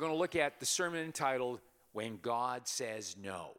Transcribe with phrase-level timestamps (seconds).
[0.00, 1.60] going to look at the sermon entitled
[1.92, 3.52] When God Says No.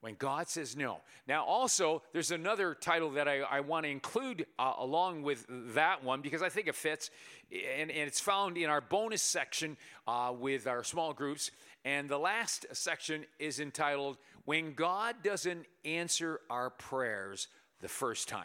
[0.00, 1.00] When God Says No.
[1.28, 6.02] Now, also, there's another title that I, I want to include uh, along with that
[6.02, 7.10] one because I think it fits,
[7.50, 11.50] and, and it's found in our bonus section uh, with our small groups.
[11.84, 17.48] And the last section is entitled When God Doesn't Answer Our Prayers
[17.80, 18.44] the First Time.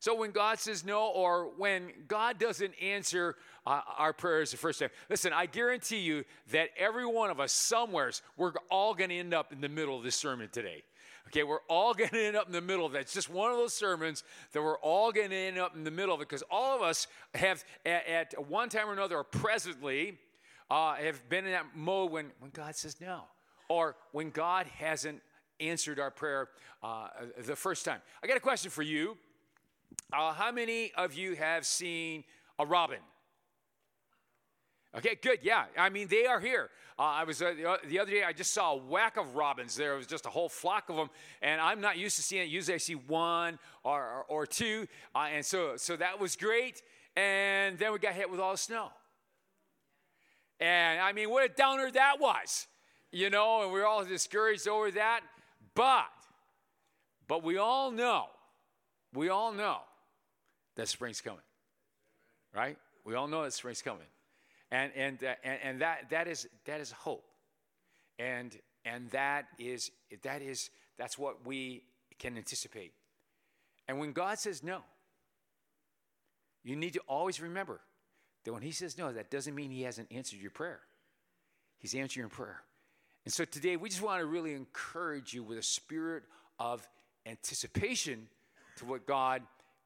[0.00, 3.34] So when God says no, or when God doesn't answer
[3.66, 7.52] uh, our prayers the first time, listen, I guarantee you that every one of us,
[7.52, 10.84] somewheres, we're all going to end up in the middle of this sermon today.
[11.28, 13.02] Okay, we're all going to end up in the middle of that.
[13.02, 14.22] It's just one of those sermons
[14.52, 16.82] that we're all going to end up in the middle of it because all of
[16.82, 20.16] us have, at, at one time or another, or presently,
[20.70, 23.22] uh, have been in that mode when, when God says no,
[23.68, 25.22] or when God hasn't
[25.60, 26.48] answered our prayer
[26.82, 27.08] uh,
[27.44, 28.00] the first time.
[28.22, 29.16] I got a question for you.
[30.10, 32.24] Uh, how many of you have seen
[32.58, 33.00] a robin?
[34.96, 35.40] Okay, good.
[35.42, 36.70] Yeah, I mean they are here.
[36.98, 38.24] Uh, I was uh, the other day.
[38.24, 39.76] I just saw a whack of robins.
[39.76, 41.10] There was just a whole flock of them,
[41.42, 42.48] and I'm not used to seeing it.
[42.48, 46.82] Usually, I see one or or, or two, uh, and so so that was great.
[47.14, 48.88] And then we got hit with all the snow,
[50.58, 52.66] and I mean, what a downer that was,
[53.12, 53.64] you know.
[53.64, 55.20] And we are all discouraged over that.
[55.74, 56.06] But
[57.28, 58.28] but we all know
[59.12, 59.80] we all know
[60.78, 61.42] that spring's coming,
[62.54, 62.78] right?
[63.04, 64.06] We all know that spring's coming,
[64.70, 67.24] and and uh, and, and that that is that is hope,
[68.18, 69.90] and and that is
[70.22, 71.82] that is that's what we
[72.18, 72.92] can anticipate.
[73.88, 74.82] And when God says no,
[76.62, 77.80] you need to always remember
[78.44, 80.80] that when He says no, that doesn't mean He hasn't answered your prayer.
[81.80, 82.62] He's answering your prayer.
[83.24, 86.22] And so today, we just want to really encourage you with a spirit
[86.60, 86.88] of
[87.26, 88.28] anticipation
[88.76, 89.42] to what God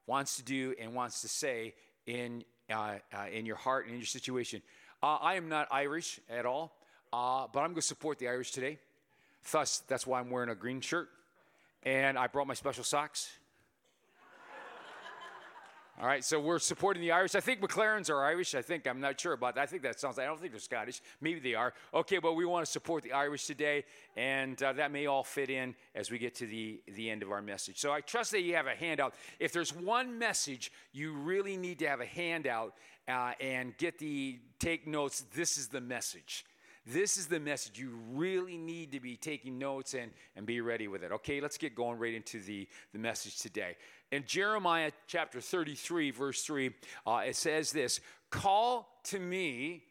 [0.07, 1.73] wants to do and wants to say
[2.05, 4.61] in, uh, uh, in your heart and in your situation.
[5.01, 6.75] Uh, I am not Irish at all,
[7.11, 8.79] uh, but I'm going to support the Irish today.
[9.51, 11.09] Thus, that's why I'm wearing a green shirt.
[11.83, 13.29] And I brought my special socks.
[16.01, 17.35] All right, so we're supporting the Irish.
[17.35, 18.55] I think McLarens are Irish.
[18.55, 19.61] I think I'm not sure about that.
[19.61, 20.17] I think that sounds.
[20.17, 21.01] I don't think they're Scottish.
[21.21, 21.71] Maybe they are.
[21.93, 23.85] Okay, but we want to support the Irish today,
[24.17, 27.31] and uh, that may all fit in as we get to the the end of
[27.31, 27.77] our message.
[27.77, 29.13] So I trust that you have a handout.
[29.39, 32.73] If there's one message you really need to have a handout
[33.07, 36.43] uh, and get the take notes, this is the message.
[36.85, 37.79] This is the message.
[37.79, 41.11] You really need to be taking notes and, and be ready with it.
[41.13, 43.77] Okay, let's get going right into the, the message today.
[44.11, 46.71] In Jeremiah chapter 33, verse 3,
[47.07, 49.83] uh, it says this Call to me,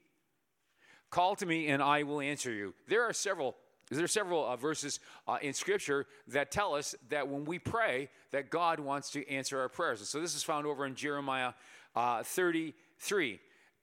[1.11, 2.75] call to me, and I will answer you.
[2.89, 3.57] There are several
[3.91, 8.09] there are several uh, verses uh, in Scripture that tell us that when we pray,
[8.31, 10.01] that God wants to answer our prayers.
[10.01, 11.53] And so this is found over in Jeremiah
[11.95, 13.39] uh, 33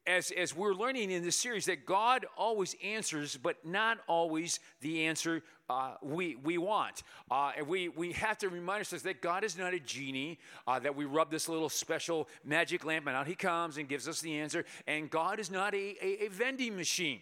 [0.09, 5.05] as, as we're learning in this series that God always answers, but not always the
[5.05, 7.03] answer uh, we, we want.
[7.29, 10.79] Uh, and we, we have to remind ourselves that God is not a genie, uh,
[10.79, 14.19] that we rub this little special magic lamp and out he comes and gives us
[14.19, 14.65] the answer.
[14.87, 17.19] And God is not a, a, a vending machine.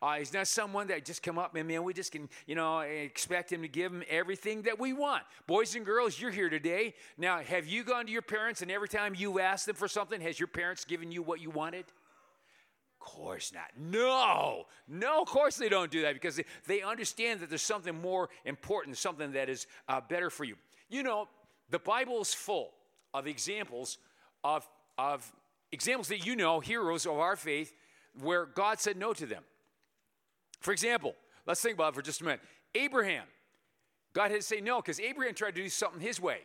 [0.00, 2.80] Uh, he's not someone that just come up and man, we just can, you know,
[2.80, 5.22] expect him to give him everything that we want.
[5.46, 6.94] Boys and girls, you're here today.
[7.18, 10.22] Now, have you gone to your parents and every time you ask them for something,
[10.22, 11.84] has your parents given you what you wanted?
[13.00, 13.70] Course not.
[13.76, 18.00] No, no, of course they don't do that because they, they understand that there's something
[18.00, 20.56] more important, something that is uh, better for you.
[20.88, 21.28] You know,
[21.70, 22.70] the Bible is full
[23.12, 23.98] of examples
[24.44, 24.68] of,
[24.98, 25.30] of
[25.72, 27.74] examples that you know, heroes of our faith,
[28.20, 29.42] where God said no to them.
[30.60, 31.14] For example,
[31.46, 32.40] let's think about it for just a minute.
[32.74, 33.24] Abraham,
[34.12, 36.38] God had to say no because Abraham tried to do something his way,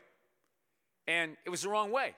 [1.07, 2.15] and it was the wrong way.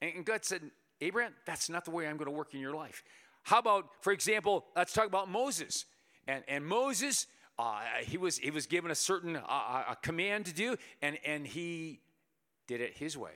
[0.00, 0.62] And God said,
[1.00, 3.02] Abraham, that's not the way I'm going to work in your life.
[3.46, 5.84] How about, for example, let's talk about Moses.
[6.26, 10.52] And, and Moses, uh, he, was, he was given a certain uh, a command to
[10.52, 12.00] do, and, and he
[12.66, 13.30] did it his way.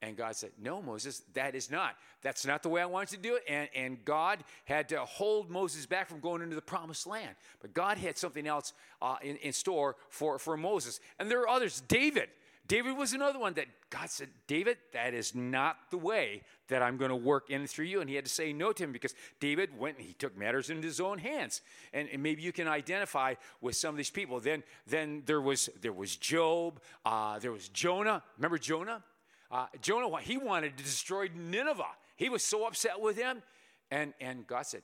[0.00, 1.96] And God said, No, Moses, that is not.
[2.22, 3.42] That's not the way I want you to do it.
[3.46, 7.36] And, and God had to hold Moses back from going into the promised land.
[7.60, 8.72] But God had something else
[9.02, 10.98] uh, in, in store for, for Moses.
[11.18, 11.82] And there are others.
[11.88, 12.30] David.
[12.68, 16.96] David was another one that God said, David, that is not the way that I'm
[16.96, 18.00] going to work in through you.
[18.00, 20.70] And he had to say no to him because David went and he took matters
[20.70, 21.60] into his own hands.
[21.92, 24.38] And, and maybe you can identify with some of these people.
[24.38, 28.22] Then, then there was there was Job, uh, there was Jonah.
[28.38, 29.02] Remember Jonah?
[29.50, 31.84] Uh, Jonah, he wanted to destroy Nineveh.
[32.16, 33.42] He was so upset with him.
[33.90, 34.82] And, and God said,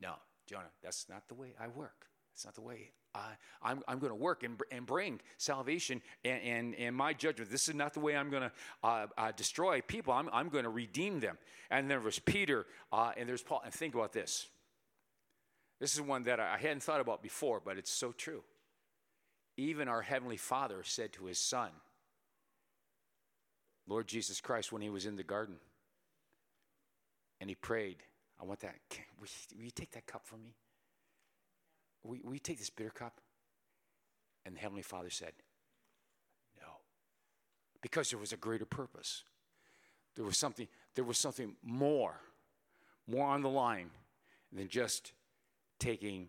[0.00, 0.14] No,
[0.46, 2.06] Jonah, that's not the way I work.
[2.32, 3.20] That's not the way I,
[3.62, 7.50] I'm, I'm going to work and, and bring salvation and, and, and, my judgment.
[7.50, 10.14] This is not the way I'm going to uh, uh, destroy people.
[10.14, 11.36] I'm, I'm going to redeem them.
[11.70, 13.62] And there was Peter uh, and there's Paul.
[13.64, 14.46] And think about this.
[15.80, 18.42] This is one that I hadn't thought about before, but it's so true.
[19.56, 21.70] Even our Heavenly Father said to His Son,
[23.88, 25.56] Lord Jesus Christ, when He was in the garden,
[27.40, 27.96] and He prayed,
[28.40, 28.76] I want that.
[29.20, 30.54] Will you, will you take that cup from me?
[32.04, 33.20] Will, will you take this bitter cup?
[34.44, 35.32] And the Heavenly Father said,
[36.58, 36.68] No.
[37.80, 39.24] Because there was a greater purpose.
[40.14, 42.20] There was something, there was something more,
[43.06, 43.90] more on the line
[44.52, 45.12] than just
[45.78, 46.28] taking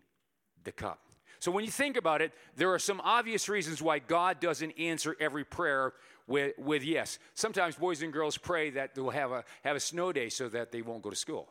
[0.62, 1.00] the cup.
[1.38, 5.14] So when you think about it, there are some obvious reasons why God doesn't answer
[5.20, 5.92] every prayer
[6.26, 7.18] with, with yes.
[7.34, 10.72] Sometimes boys and girls pray that they'll have a, have a snow day so that
[10.72, 11.50] they won't go to school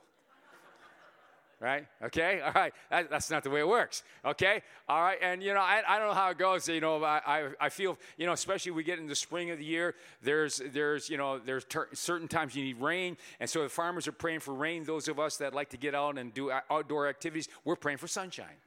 [1.64, 1.88] right?
[2.04, 2.74] Okay, all right.
[2.90, 4.04] That, that's not the way it works.
[4.26, 5.18] Okay, all right.
[5.22, 6.68] And you know, I, I don't know how it goes.
[6.68, 9.58] You know, I, I, I feel you know, especially we get in the spring of
[9.58, 9.96] the year.
[10.22, 14.08] There's there's you know there's ter- certain times you need rain, and so the farmers
[14.08, 14.84] are praying for rain.
[14.84, 18.08] Those of us that like to get out and do outdoor activities, we're praying for
[18.08, 18.58] sunshine.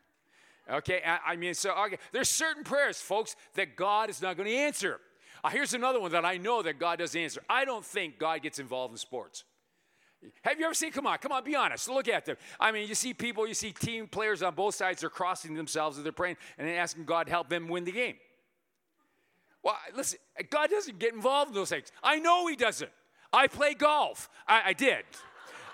[0.68, 4.48] Okay, I, I mean, so okay, there's certain prayers, folks, that God is not going
[4.48, 5.00] to answer.
[5.44, 7.42] Uh, here's another one that I know that God does answer.
[7.48, 9.44] I don't think God gets involved in sports.
[10.42, 12.36] Have you ever seen, come on, come on, be honest, look at them.
[12.58, 15.98] I mean, you see people, you see team players on both sides, they're crossing themselves
[15.98, 18.16] as they're praying and asking God to help them win the game.
[19.62, 20.18] Well, listen,
[20.50, 21.90] God doesn't get involved in those things.
[22.02, 22.90] I know He doesn't.
[23.32, 24.28] I play golf.
[24.46, 25.04] I, I did.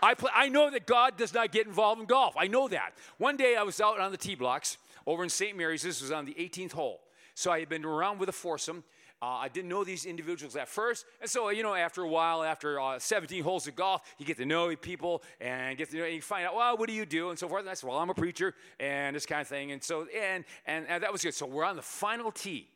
[0.03, 2.35] I, play, I know that God does not get involved in golf.
[2.37, 2.95] I know that.
[3.19, 5.57] One day I was out on the tee blocks over in St.
[5.57, 5.83] Mary's.
[5.83, 7.01] This was on the 18th hole.
[7.35, 8.85] So I had been around with a foursome,
[9.23, 11.07] uh, I didn't know these individuals at first.
[11.21, 14.37] And so, you know, after a while, after uh, 17 holes of golf, you get
[14.39, 17.07] to know people and get to know, and you find out, well, what do you
[17.07, 17.31] do?
[17.31, 17.61] And so forth.
[17.61, 19.71] And I said, well, I'm a preacher and this kind of thing.
[19.71, 21.35] And so, and, and, and that was good.
[21.35, 22.67] So we're on the final tee.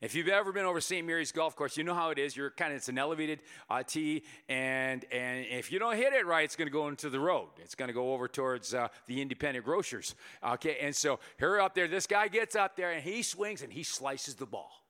[0.00, 1.04] If you've ever been over St.
[1.04, 2.36] Mary's Golf Course, you know how it is.
[2.36, 3.40] You're kind of it's an elevated
[3.70, 7.08] uh, tee, and and if you don't hit it right, it's going to go into
[7.08, 7.48] the road.
[7.62, 10.14] It's going to go over towards uh, the independent grocers.
[10.46, 13.72] Okay, and so here up there, this guy gets up there and he swings and
[13.72, 14.85] he slices the ball.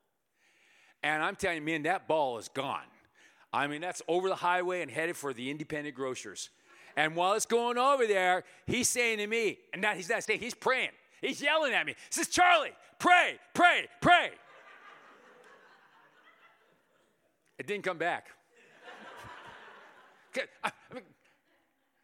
[1.03, 2.81] And I'm telling you, man, that ball is gone.
[3.53, 6.49] I mean, that's over the highway and headed for the independent grocers.
[6.95, 10.39] And while it's going over there, he's saying to me, and not he's not saying,
[10.39, 10.89] he's praying.
[11.21, 11.93] He's yelling at me.
[11.93, 14.31] He says, Charlie, pray, pray, pray.
[17.57, 18.27] It didn't come back.
[20.63, 21.03] I, mean,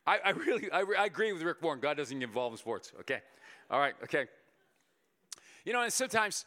[0.08, 1.80] I, I, really, I, I, agree with Rick Warren.
[1.80, 2.92] God doesn't get involved in sports.
[3.02, 3.20] Okay,
[3.70, 4.26] all right, okay.
[5.66, 6.46] You know, and sometimes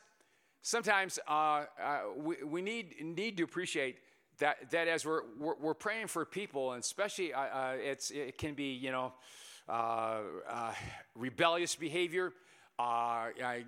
[0.66, 3.98] sometimes uh, uh, we, we need, need to appreciate
[4.38, 8.36] that, that as we're, we're, we're praying for people, and especially uh, uh it's, it
[8.36, 9.12] can be, you know,
[9.68, 10.18] uh,
[10.48, 10.72] uh,
[11.14, 12.32] rebellious behavior,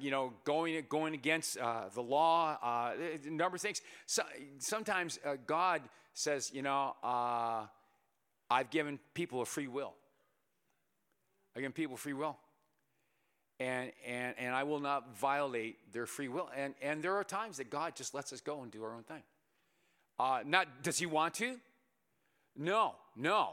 [0.01, 3.81] you know, going, going against the law, a number of things.
[4.07, 4.23] So,
[4.59, 5.83] sometimes God
[6.15, 6.95] says, you know,
[8.51, 9.95] I've given people a free will.
[11.55, 12.37] I've given people free will
[13.61, 16.49] and, and, and I will not violate their free will.
[16.57, 19.03] And, and there are times that God just lets us go and do our own
[19.03, 19.23] thing.
[20.19, 21.57] Uh, not, does He want to?
[22.57, 23.51] No, no.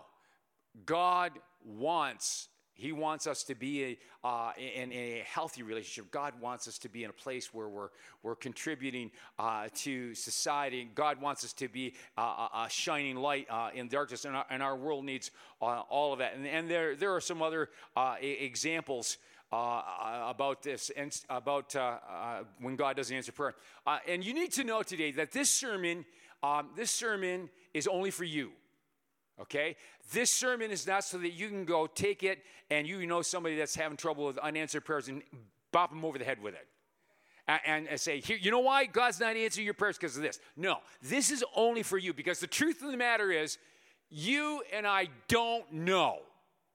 [0.85, 1.31] God
[1.63, 6.11] wants, He wants us to be a, uh, in, in, a healthy relationship.
[6.11, 7.89] God wants us to be in a place where we're,
[8.21, 10.87] we're contributing uh, to society.
[10.93, 14.75] God wants us to be a, shining light uh, in darkness, and our, and our
[14.75, 15.31] world needs
[15.61, 16.35] uh, all of that.
[16.35, 19.17] And, and there, there are some other uh, examples
[19.51, 23.55] uh, about this and about uh, uh, when God doesn't answer prayer.
[23.85, 26.05] Uh, and you need to know today that this sermon,
[26.43, 28.51] um, this sermon is only for you.
[29.39, 29.75] Okay,
[30.13, 33.57] this sermon is not so that you can go take it and you know somebody
[33.57, 35.21] that's having trouble with unanswered prayers and
[35.73, 36.67] bop them over the head with it.
[37.47, 40.39] And, and, say, Here, you know why God's not answering your prayers because of this?
[40.55, 43.59] No, this is only for you because the truth of the matter is,
[44.09, 46.19] you and I don't know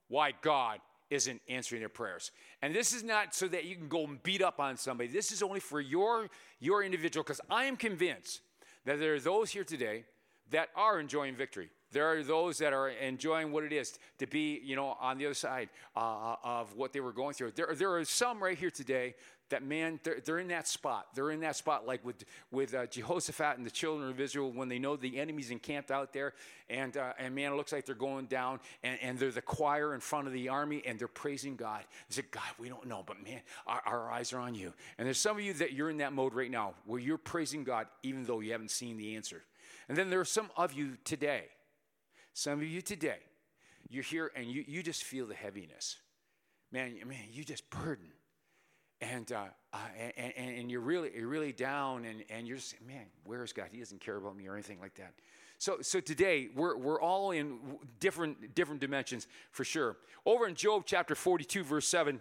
[0.09, 2.31] why God isn't answering their prayers.
[2.63, 5.09] And this is not so that you can go and beat up on somebody.
[5.09, 6.29] This is only for your,
[6.61, 8.41] your individual, because I am convinced
[8.85, 10.05] that there are those here today
[10.51, 11.71] that are enjoying victory.
[11.93, 15.27] There are those that are enjoying what it is to be, you know, on the
[15.27, 17.53] other side uh, of what they were going through.
[17.53, 19.15] There, there are some right here today
[19.51, 21.09] that man, they're, they're in that spot.
[21.15, 24.69] They're in that spot like with, with uh, Jehoshaphat and the children of Israel when
[24.69, 26.35] they know the enemy's encamped out there.
[26.69, 29.95] And, uh, and man, it looks like they're going down and, and they're the choir
[29.95, 31.85] in front of the army and they're praising God.
[32.09, 34.73] They said, God, we don't know, but man, our, our eyes are on you.
[34.99, 37.65] And there's some of you that you're in that mode right now where you're praising
[37.65, 39.43] God even though you haven't seen the answer.
[39.89, 41.45] And then there are some of you today,
[42.33, 43.19] some of you today,
[43.89, 45.97] you're here and you, you just feel the heaviness.
[46.71, 48.13] Man, man, you just burden
[49.01, 49.79] and, uh, uh,
[50.17, 53.69] and, and, you're really, you're really down and, and you're just, man, where is God?
[53.73, 55.15] He doesn't care about me or anything like that.
[55.59, 57.59] So, so today we're, we're all in
[57.99, 59.97] different, different dimensions for sure.
[60.25, 62.21] Over in Job chapter 42, verse 7,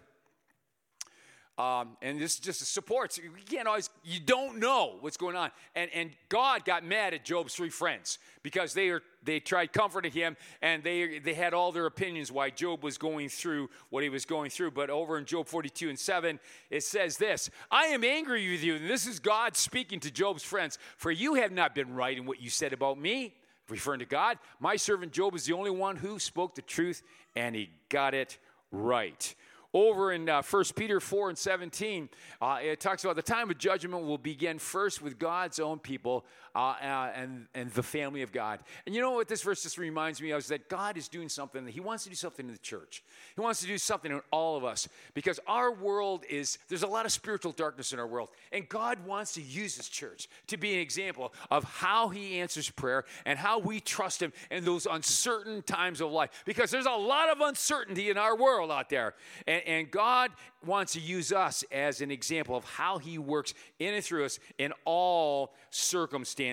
[1.60, 5.52] um, and this is just supports, you can't always, you don't know what's going on.
[5.76, 10.14] And, and God got mad at Job's three friends because they, are, they tried comforting
[10.14, 14.10] him and they, they had all their opinions why Job was going through what he
[14.10, 14.72] was going through.
[14.72, 16.40] But over in Job 42 and 7,
[16.70, 18.76] it says this I am angry with you.
[18.76, 22.26] And this is God speaking to Job's friends, for you have not been right in
[22.26, 23.36] what you said about me.
[23.68, 27.04] Referring to God, my servant Job is the only one who spoke the truth
[27.36, 28.38] and he got it
[28.72, 29.36] right
[29.74, 32.10] over in uh, 1 Peter 4 and 17,
[32.42, 36.26] uh, it talks about the time of judgment will begin first with God's own people
[36.60, 38.60] uh, uh, and, and the family of God.
[38.86, 41.30] And you know what this verse just reminds me of is that God is doing
[41.30, 43.04] something, He wants to do something in the church.
[43.36, 46.88] He wants to do something in all of us because our world is, there's a
[46.88, 48.30] lot of spiritual darkness in our world.
[48.52, 52.70] And God wants to use His church to be an example of how He answers
[52.70, 56.92] prayer and how we trust Him in those uncertain times of life because there's a
[56.92, 59.14] lot of uncertainty in our world out there.
[59.46, 60.32] And and, and God
[60.66, 64.40] wants to use us as an example of how He works in and through us
[64.58, 66.49] in all circumstances.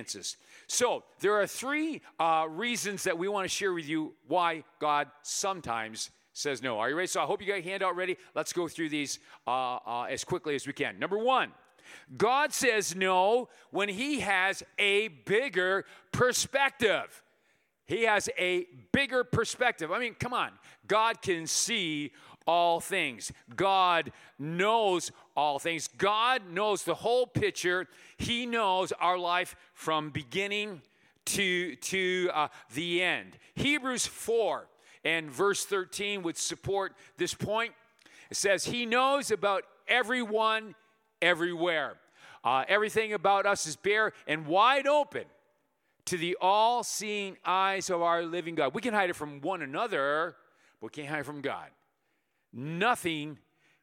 [0.66, 5.08] So, there are three uh, reasons that we want to share with you why God
[5.22, 6.78] sometimes says no.
[6.78, 7.06] Are you ready?
[7.06, 8.16] So, I hope you got your handout ready.
[8.34, 10.98] Let's go through these uh, uh, as quickly as we can.
[10.98, 11.52] Number one,
[12.16, 17.22] God says no when He has a bigger perspective.
[17.86, 19.92] He has a bigger perspective.
[19.92, 20.50] I mean, come on.
[20.88, 22.12] God can see
[22.46, 23.32] all things.
[23.54, 25.88] God knows all things.
[25.88, 27.88] God knows the whole picture.
[28.16, 30.82] He knows our life from beginning
[31.26, 33.36] to, to uh, the end.
[33.54, 34.66] Hebrews 4
[35.04, 37.72] and verse 13 would support this point.
[38.30, 40.74] It says, He knows about everyone
[41.20, 41.96] everywhere.
[42.44, 45.24] Uh, everything about us is bare and wide open
[46.06, 48.74] to the all seeing eyes of our living God.
[48.74, 50.36] We can hide it from one another,
[50.80, 51.68] but we can't hide from God.
[52.56, 53.38] Nothing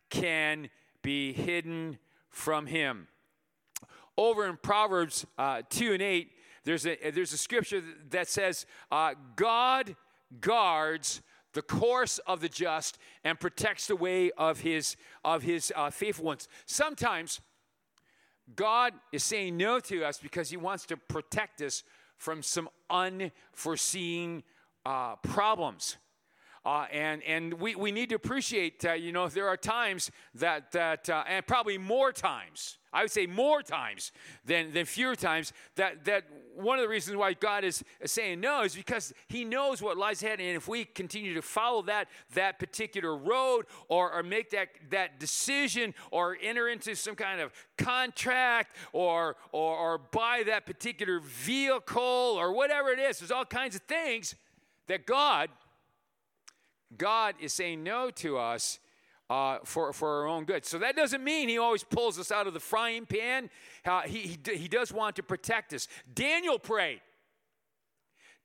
[0.09, 0.69] can
[1.03, 1.99] be hidden
[2.29, 3.07] from him.
[4.17, 6.31] Over in Proverbs uh, 2 and 8,
[6.63, 9.95] there's a, there's a scripture that says, uh, God
[10.41, 11.21] guards
[11.53, 16.25] the course of the just and protects the way of his, of his uh, faithful
[16.25, 16.47] ones.
[16.65, 17.41] Sometimes
[18.55, 21.83] God is saying no to us because he wants to protect us
[22.17, 24.41] from some unforeseen
[24.83, 25.97] uh, problems.
[26.65, 30.71] Uh, and and we, we need to appreciate, uh, you know, there are times that,
[30.71, 34.13] that uh, and probably more times, I would say more times
[34.45, 36.23] than, than fewer times, that, that
[36.55, 40.23] one of the reasons why God is saying no is because He knows what lies
[40.23, 40.39] ahead.
[40.39, 45.19] And if we continue to follow that, that particular road or, or make that, that
[45.19, 52.03] decision or enter into some kind of contract or, or, or buy that particular vehicle
[52.03, 54.35] or whatever it is, there's all kinds of things
[54.87, 55.49] that God
[56.97, 58.79] God is saying no to us
[59.29, 60.65] uh, for, for our own good.
[60.65, 63.49] So that doesn't mean he always pulls us out of the frying pan.
[63.85, 65.87] Uh, he, he, he does want to protect us.
[66.13, 67.01] Daniel prayed.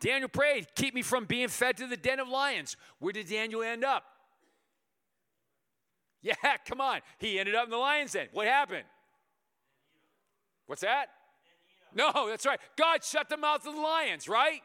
[0.00, 2.76] Daniel prayed, keep me from being fed to the den of lions.
[3.00, 4.04] Where did Daniel end up?
[6.20, 6.34] Yeah,
[6.66, 6.98] come on.
[7.18, 8.26] He ended up in the lion's den.
[8.32, 8.82] What happened?
[10.66, 11.10] What's that?
[11.94, 12.58] No, that's right.
[12.76, 14.60] God shut the mouth of the lions, right?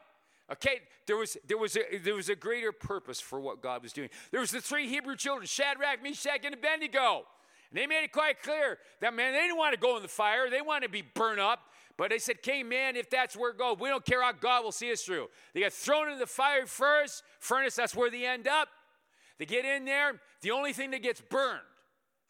[0.52, 3.92] Okay, there was, there, was a, there was a greater purpose for what God was
[3.92, 4.10] doing.
[4.30, 7.24] There was the three Hebrew children, Shadrach, Meshach, and Abednego.
[7.70, 10.08] And they made it quite clear that, man, they didn't want to go in the
[10.08, 10.50] fire.
[10.50, 11.60] They wanted to be burned up.
[11.96, 14.72] But they said, King, man, if that's where goes, we don't care how God will
[14.72, 15.28] see us through.
[15.54, 18.68] They get thrown in the fire first, furnace, that's where they end up.
[19.38, 20.20] They get in there.
[20.42, 21.60] The only thing that gets burned,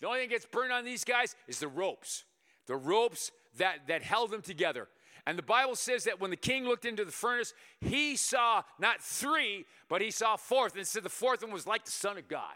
[0.00, 2.24] the only thing that gets burned on these guys is the ropes.
[2.66, 4.88] The ropes that, that held them together.
[5.26, 9.00] And the Bible says that when the king looked into the furnace, he saw not
[9.00, 10.76] three, but he saw fourth.
[10.76, 12.54] And said the fourth one was like the Son of God.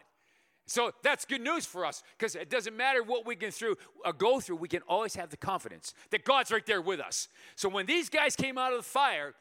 [0.66, 4.12] So that's good news for us because it doesn't matter what we can through, uh,
[4.12, 7.28] go through, we can always have the confidence that God's right there with us.
[7.56, 9.34] So when these guys came out of the fire,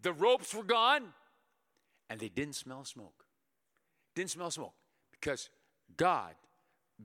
[0.00, 1.12] the ropes were gone
[2.10, 3.24] and they didn't smell smoke.
[4.16, 4.74] Didn't smell smoke
[5.12, 5.50] because
[5.96, 6.34] God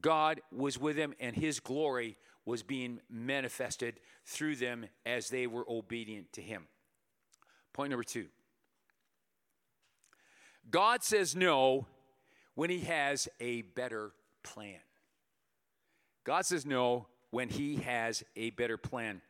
[0.01, 5.65] God was with them and his glory was being manifested through them as they were
[5.69, 6.65] obedient to him.
[7.73, 8.27] Point number two
[10.71, 11.85] God says no
[12.55, 14.11] when he has a better
[14.43, 14.79] plan.
[16.23, 19.21] God says no when he has a better plan.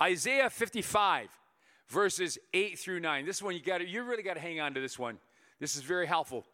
[0.00, 1.28] Isaiah 55,
[1.88, 3.24] verses 8 through 9.
[3.24, 5.18] This one you got you really got to hang on to this one.
[5.58, 6.44] This is very helpful.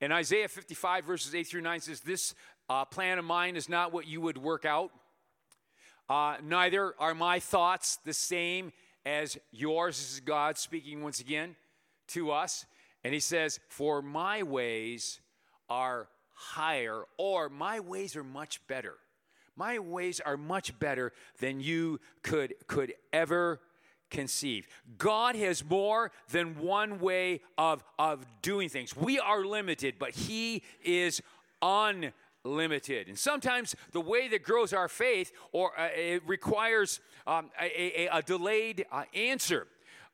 [0.00, 2.34] And Isaiah 55, verses 8 through 9 says, This
[2.70, 4.92] uh, plan of mine is not what you would work out.
[6.08, 8.72] Uh, neither are my thoughts the same
[9.04, 9.98] as yours.
[9.98, 11.56] This is God speaking once again
[12.08, 12.64] to us.
[13.04, 15.20] And he says, For my ways
[15.68, 18.94] are higher, or my ways are much better.
[19.56, 23.60] My ways are much better than you could, could ever
[24.08, 24.66] conceive.
[24.96, 28.96] God has more than one way of, of doing things.
[28.96, 31.20] We are limited, but He is
[31.60, 32.14] unlimited.
[33.08, 38.18] And sometimes the way that grows our faith or uh, it requires um, a, a,
[38.18, 39.66] a, delayed uh, answer.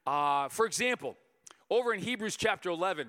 [0.07, 1.16] Uh, for example,
[1.71, 3.09] over in Hebrews chapter 11,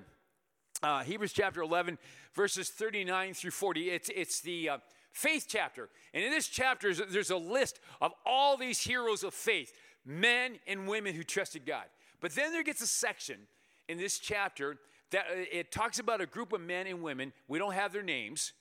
[0.82, 1.98] uh, Hebrews chapter 11,
[2.34, 4.78] verses 39 through 40, it's, it's the uh,
[5.12, 5.88] faith chapter.
[6.14, 9.72] And in this chapter, there's a list of all these heroes of faith
[10.04, 11.84] men and women who trusted God.
[12.20, 13.40] But then there gets a section
[13.88, 14.78] in this chapter
[15.10, 17.32] that uh, it talks about a group of men and women.
[17.48, 18.52] We don't have their names.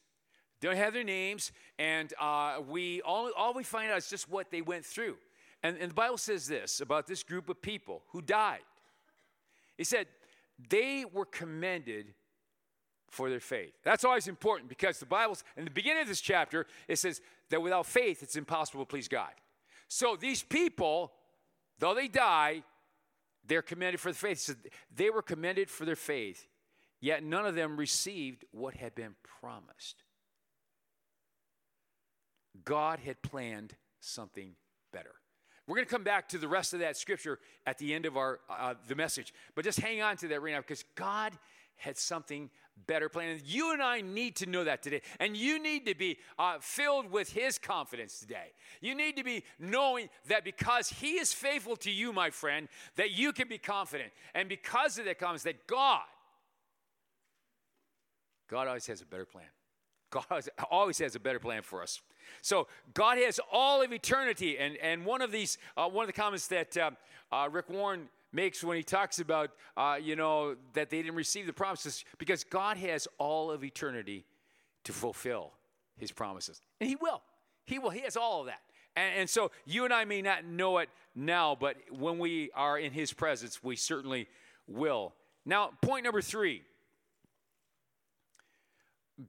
[0.66, 4.52] Don't have their names, and uh, we all, all we find out is just what
[4.52, 5.18] they went through.
[5.64, 8.60] And, and the Bible says this about this group of people who died.
[9.78, 10.08] It said
[10.70, 12.14] they were commended
[13.10, 13.74] for their faith.
[13.84, 17.62] That's always important because the Bible's in the beginning of this chapter, it says that
[17.62, 19.32] without faith, it's impossible to please God.
[19.88, 21.12] So these people
[21.80, 22.64] Though they die,
[23.46, 24.40] they're commended for the faith.
[24.40, 24.54] So
[24.96, 26.48] they were commended for their faith,
[27.02, 30.04] yet none of them received what had been promised.
[32.64, 34.56] God had planned something
[34.94, 35.16] better.
[35.68, 38.18] We're going to come back to the rest of that scripture at the end of
[38.18, 41.34] our uh, the message, but just hang on to that right now because God
[41.78, 42.50] had something
[42.88, 43.42] better planned.
[43.46, 45.02] You and I need to know that today.
[45.20, 48.54] And you need to be uh, filled with His confidence today.
[48.82, 53.12] You need to be knowing that because He is faithful to you, my friend, that
[53.12, 54.12] you can be confident.
[54.34, 56.02] And because of that confidence, that God,
[58.50, 59.46] God always has a better plan.
[60.12, 62.02] God always has a better plan for us.
[62.42, 66.20] So God has all of eternity, and and one of these, uh, one of the
[66.20, 66.92] comments that uh,
[67.32, 71.48] uh, Rick Warren makes when he talks about, uh, you know, that they didn't receive
[71.48, 74.26] the promises because God has all of eternity
[74.84, 75.54] to fulfill
[75.98, 76.62] his promises.
[76.80, 77.22] And he will.
[77.66, 77.90] He will.
[77.90, 78.60] He has all of that.
[78.96, 82.78] And, and so you and I may not know it now, but when we are
[82.78, 84.28] in his presence, we certainly
[84.68, 85.14] will.
[85.46, 86.64] Now, point number three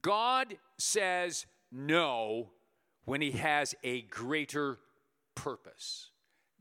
[0.03, 2.51] God says no
[3.07, 4.79] when he has a greater
[5.35, 6.11] purpose.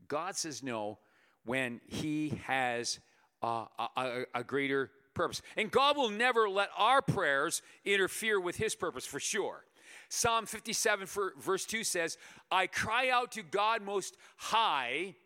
[0.08, 0.98] God says no
[1.44, 2.98] when He has
[3.42, 3.64] uh,
[3.96, 5.42] a, a greater purpose.
[5.56, 9.64] And God will never let our prayers interfere with His purpose for sure.
[10.08, 12.16] Psalm 57, verse 2 says,
[12.50, 15.16] I cry out to God Most High,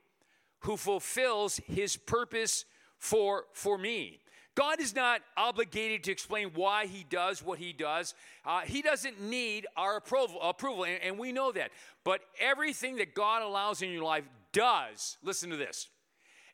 [0.61, 2.65] who fulfills His purpose
[2.99, 4.21] for, for me.
[4.57, 8.15] God is not obligated to explain why he does what he does.
[8.45, 11.71] Uh, he doesn't need our approval, approval and, and we know that.
[12.05, 15.89] But everything that God allows in your life does, listen to this,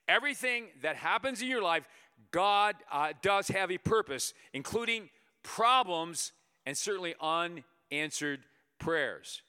[0.09, 1.89] Everything that happens in your life,
[2.31, 5.09] God uh, does have a purpose, including
[5.43, 6.33] problems
[6.65, 8.45] and certainly unanswered
[8.79, 9.43] prayers.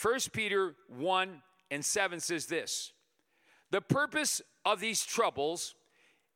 [0.00, 2.92] 1 Peter 1 and 7 says this
[3.70, 5.74] The purpose of these troubles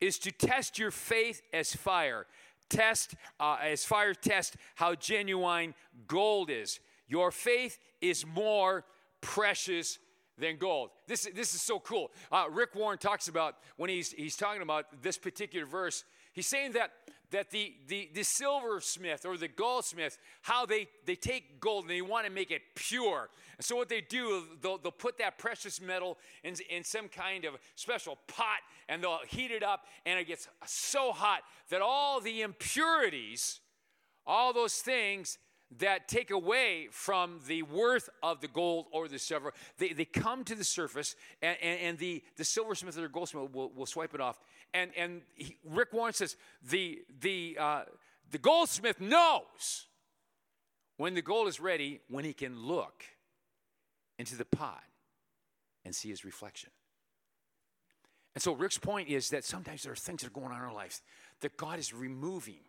[0.05, 2.27] is to test your faith as fire.
[2.69, 5.75] Test, uh, as fire test how genuine
[6.07, 6.81] gold is.
[7.09, 8.85] Your faith is more
[9.21, 9.99] precious
[10.37, 10.91] than gold.
[11.07, 12.11] This, this is so cool.
[12.31, 16.73] Uh, Rick Warren talks about when he's, he's talking about this particular verse, he's saying
[16.73, 16.91] that,
[17.35, 22.01] that the, the, the silversmith or the goldsmith, how they, they take gold and they
[22.01, 23.29] want to make it pure.
[23.59, 27.45] And so what they do, they'll, they'll put that precious metal in, in some kind
[27.45, 32.21] of special pot and they'll heat it up and it gets so hot that all
[32.21, 33.59] the impurities,
[34.25, 35.37] all those things
[35.79, 39.53] that take away from the worth of the gold or the silver.
[39.79, 43.53] They, they come to the surface, and, and, and the, the silversmith or the goldsmith
[43.53, 44.39] will, will swipe it off.
[44.73, 47.83] And, and he, Rick Warren says the, the, uh,
[48.31, 49.87] the goldsmith knows
[50.97, 53.05] when the gold is ready, when he can look
[54.19, 54.83] into the pot
[55.85, 56.71] and see his reflection.
[58.35, 60.65] And so Rick's point is that sometimes there are things that are going on in
[60.65, 61.03] our lives
[61.41, 62.61] that God is removing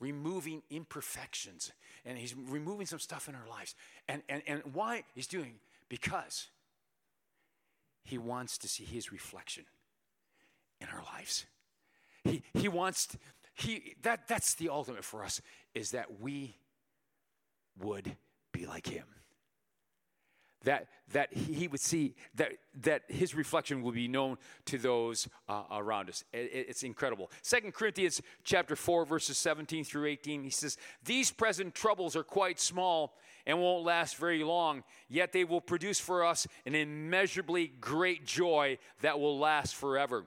[0.00, 1.72] removing imperfections
[2.04, 3.74] and He's removing some stuff in our lives.
[4.08, 5.54] And, and, and why He's doing?
[5.88, 6.48] Because
[8.04, 9.64] He wants to see His reflection
[10.80, 11.46] in our lives.
[12.24, 13.16] He, he wants,
[13.54, 15.40] he, that, that's the ultimate for us,
[15.74, 16.56] is that we
[17.78, 18.16] would
[18.52, 19.04] be like Him
[20.66, 22.52] that, that he would see that,
[22.82, 26.24] that his reflection will be known to those uh, around us.
[26.32, 27.30] It, it's incredible.
[27.42, 32.60] Second corinthians chapter 4 verses 17 through 18 he says these present troubles are quite
[32.60, 38.26] small and won't last very long yet they will produce for us an immeasurably great
[38.26, 40.26] joy that will last forever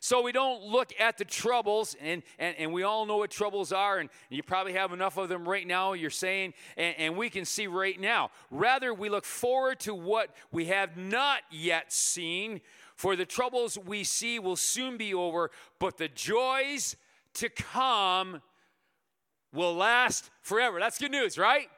[0.00, 3.72] so we don't look at the troubles, and, and, and we all know what troubles
[3.72, 7.30] are, and you probably have enough of them right now, you're saying, and, and we
[7.30, 8.30] can see right now.
[8.50, 12.60] Rather, we look forward to what we have not yet seen,
[12.96, 16.96] for the troubles we see will soon be over, but the joys
[17.34, 18.40] to come
[19.52, 20.78] will last forever.
[20.78, 21.68] That's good news, right?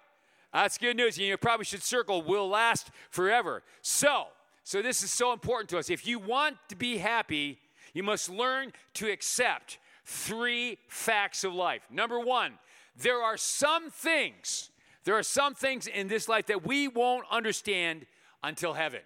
[0.53, 1.19] That's good news.
[1.19, 3.63] You probably should circle will last forever.
[3.83, 4.27] So,
[4.63, 5.91] so this is so important to us.
[5.91, 7.59] If you want to be happy,
[7.95, 11.83] you must learn to accept three facts of life.
[11.91, 12.59] Number one,
[12.97, 14.71] there are some things,
[15.05, 18.07] there are some things in this life that we won't understand
[18.43, 19.01] until heaven.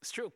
[0.00, 0.32] It's true.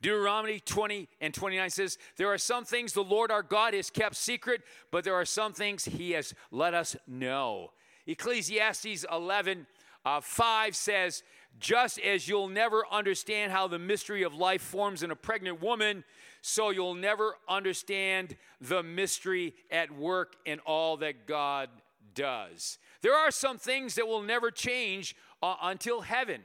[0.00, 4.14] Deuteronomy 20 and 29 says, There are some things the Lord our God has kept
[4.14, 7.72] secret, but there are some things he has let us know.
[8.06, 9.66] Ecclesiastes 11
[10.04, 11.22] uh, 5 says,
[11.58, 16.04] just as you'll never understand how the mystery of life forms in a pregnant woman,
[16.40, 21.68] so you'll never understand the mystery at work in all that God
[22.14, 22.78] does.
[23.02, 26.42] There are some things that will never change uh, until heaven.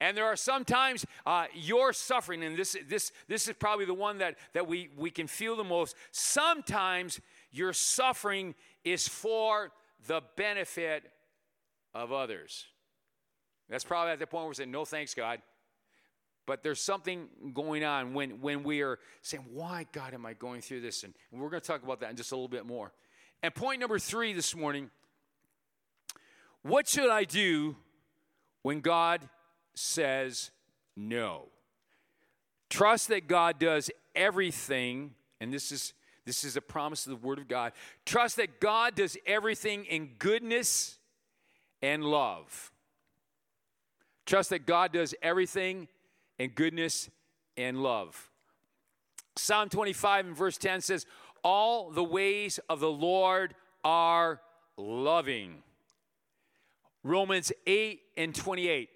[0.00, 4.18] And there are sometimes uh, your suffering, and this, this, this is probably the one
[4.18, 5.96] that, that we, we can feel the most.
[6.12, 8.54] Sometimes your suffering
[8.84, 9.72] is for
[10.06, 11.02] the benefit
[11.94, 12.66] of others.
[13.68, 15.40] That's probably at the point where we're saying, no thanks, God.
[16.46, 20.62] But there's something going on when, when we are saying, why, God, am I going
[20.62, 21.04] through this?
[21.04, 22.92] And we're going to talk about that in just a little bit more.
[23.42, 24.90] And point number three this morning
[26.62, 27.76] what should I do
[28.62, 29.28] when God
[29.74, 30.50] says
[30.96, 31.46] no?
[32.68, 35.94] Trust that God does everything, and this is
[36.26, 37.72] this is a promise of the Word of God.
[38.04, 40.98] Trust that God does everything in goodness
[41.80, 42.70] and love.
[44.28, 45.88] Trust that God does everything
[46.38, 47.08] in goodness
[47.56, 48.30] and love.
[49.36, 51.06] Psalm 25 and verse 10 says,
[51.42, 54.42] All the ways of the Lord are
[54.76, 55.62] loving.
[57.02, 58.90] Romans 8 and 28.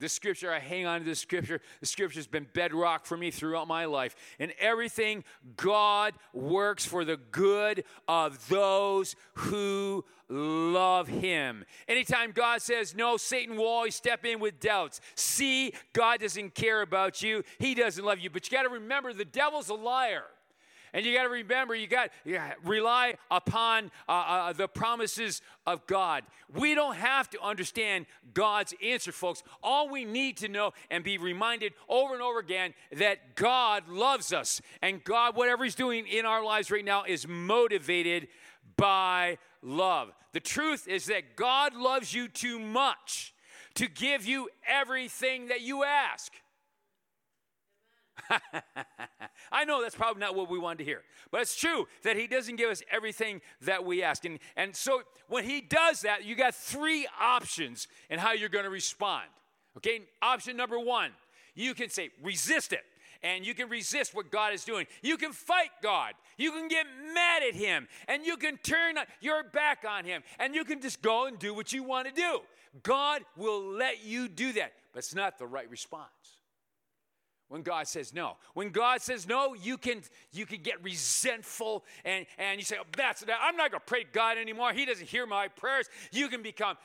[0.00, 1.60] This scripture, I hang on to this scripture.
[1.80, 4.14] The scripture has been bedrock for me throughout my life.
[4.38, 5.24] And everything
[5.56, 11.64] God works for the good of those who love him.
[11.88, 15.00] Anytime God says no, Satan will always step in with doubts.
[15.16, 18.30] See, God doesn't care about you, he doesn't love you.
[18.30, 20.24] But you got to remember the devil's a liar.
[20.92, 25.86] And you got to remember, you got to rely upon uh, uh, the promises of
[25.86, 26.24] God.
[26.54, 29.42] We don't have to understand God's answer, folks.
[29.62, 34.32] All we need to know and be reminded over and over again that God loves
[34.32, 34.60] us.
[34.82, 38.28] And God, whatever He's doing in our lives right now, is motivated
[38.76, 40.12] by love.
[40.32, 43.34] The truth is that God loves you too much
[43.74, 46.32] to give you everything that you ask.
[49.52, 52.26] I know that's probably not what we wanted to hear, but it's true that He
[52.26, 54.24] doesn't give us everything that we ask.
[54.24, 58.64] And, and so when He does that, you got three options in how you're going
[58.64, 59.26] to respond.
[59.76, 61.12] Okay, option number one,
[61.54, 62.84] you can say, resist it
[63.22, 64.86] and you can resist what God is doing.
[65.02, 66.14] You can fight God.
[66.36, 70.54] You can get mad at Him, and you can turn your back on Him, and
[70.54, 72.40] you can just go and do what you want to do.
[72.82, 76.37] God will let you do that, but it's not the right response.
[77.48, 78.36] When God says no.
[78.52, 82.84] When God says no, you can you can get resentful and, and you say, oh,
[82.96, 83.38] that's that.
[83.42, 84.72] I'm not gonna pray to God anymore.
[84.72, 85.88] He doesn't hear my prayers.
[86.12, 86.76] You can become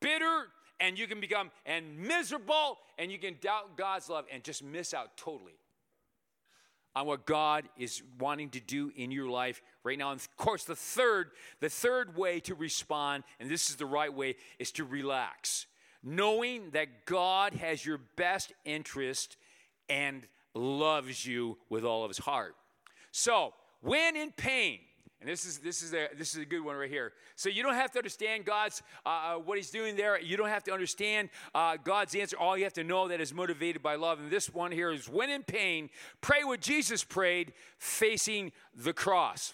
[0.00, 4.62] bitter and you can become and miserable and you can doubt God's love and just
[4.62, 5.54] miss out totally
[6.94, 10.10] on what God is wanting to do in your life right now.
[10.10, 11.30] And of course, the third,
[11.60, 15.66] the third way to respond, and this is the right way, is to relax.
[16.02, 19.36] Knowing that God has your best interest
[19.90, 22.54] and loves you with all of his heart.
[23.10, 24.78] So, when in pain,
[25.20, 27.12] And this is this is a this is a good one right here.
[27.36, 30.18] So you don't have to understand God's uh, uh, what He's doing there.
[30.18, 32.38] You don't have to understand uh, God's answer.
[32.38, 34.18] All you have to know that is motivated by love.
[34.18, 35.90] And this one here is when in pain,
[36.22, 39.52] pray what Jesus prayed, facing the cross.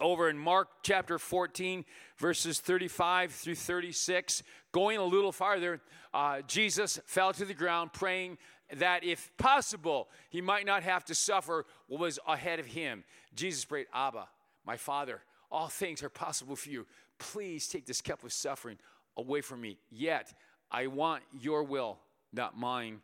[0.00, 1.84] Over in Mark chapter 14,
[2.16, 4.42] verses 35 through 36,
[4.72, 5.80] going a little farther,
[6.14, 8.38] uh, Jesus fell to the ground praying
[8.78, 13.04] that if possible, he might not have to suffer what was ahead of him.
[13.34, 14.28] Jesus prayed, Abba,
[14.66, 16.86] my Father, all things are possible for you.
[17.18, 18.78] Please take this cup of suffering
[19.16, 19.78] away from me.
[19.90, 20.32] Yet,
[20.70, 21.98] I want your will,
[22.32, 23.00] not mine,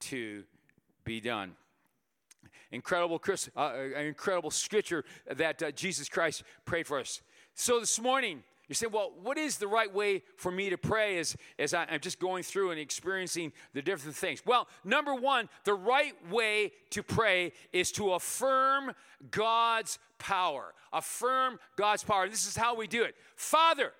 [0.00, 0.44] to
[1.04, 1.52] be done.
[2.72, 3.20] Incredible,
[3.56, 7.20] uh, uh, incredible scripture that uh, Jesus Christ prayed for us.
[7.54, 11.18] So this morning, you say, well, what is the right way for me to pray
[11.18, 14.46] as, as I, am just going through and experiencing the different things?
[14.46, 18.92] Well, number one, the right way to pray is to affirm
[19.32, 20.72] God's power.
[20.92, 22.28] Affirm God's power.
[22.28, 23.16] This is how we do it.
[23.34, 23.92] Father,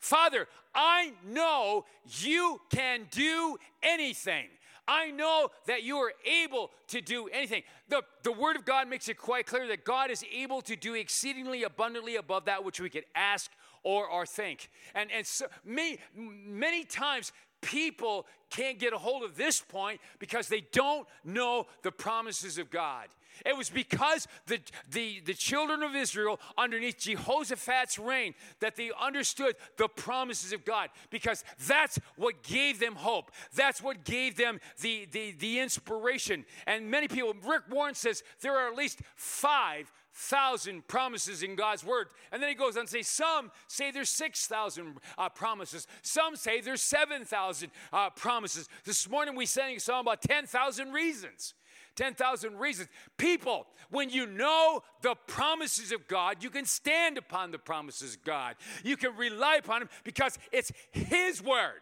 [0.00, 1.84] Father, I know
[2.18, 4.46] you can do anything.
[4.88, 7.62] I know that you are able to do anything.
[7.88, 10.94] The, the Word of God makes it quite clear that God is able to do
[10.94, 13.50] exceedingly abundantly above that which we could ask
[13.86, 14.68] or, think.
[14.94, 20.48] And, and so many, many times people can't get a hold of this point because
[20.48, 23.06] they don't know the promises of God.
[23.44, 24.58] It was because the,
[24.90, 30.88] the, the children of Israel, underneath Jehoshaphat's reign, that they understood the promises of God
[31.10, 33.30] because that's what gave them hope.
[33.54, 36.44] That's what gave them the, the, the inspiration.
[36.66, 41.84] And many people, Rick Warren says there are at least five thousand promises in God's
[41.84, 42.08] word.
[42.32, 45.86] And then he goes on to say, some say there's 6,000 uh, promises.
[46.02, 48.68] Some say there's 7,000 uh, promises.
[48.84, 51.54] This morning we sang a song about 10,000 reasons.
[51.96, 52.88] 10,000 reasons.
[53.18, 58.24] People, when you know the promises of God, you can stand upon the promises of
[58.24, 58.56] God.
[58.84, 61.80] You can rely upon Him because it's His word.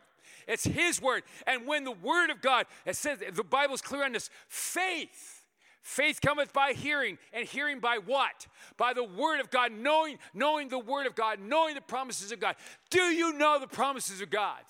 [0.49, 1.23] It's His word.
[1.47, 5.44] And when the word of God, it says, the Bible's clear on this faith
[5.85, 8.47] Faith cometh by hearing, and hearing by what?
[8.79, 12.41] By the word of God, knowing, knowing the word of God, knowing the promises of
[12.41, 12.57] God.
[12.89, 14.61] Do you know the promises of God?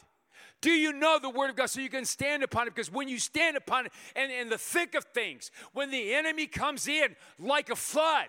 [0.61, 2.75] Do you know the word of God so you can stand upon it?
[2.75, 6.49] Because when you stand upon it and in the thick of things, when the enemy
[6.49, 8.27] comes in like a flood,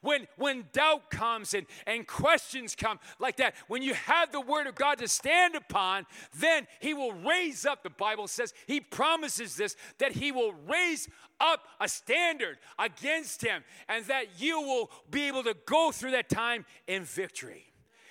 [0.00, 4.66] when, when doubt comes and, and questions come like that, when you have the word
[4.66, 6.06] of God to stand upon,
[6.38, 11.08] then he will raise up, the Bible says, he promises this, that he will raise
[11.40, 16.28] up a standard against him and that you will be able to go through that
[16.28, 17.64] time in victory.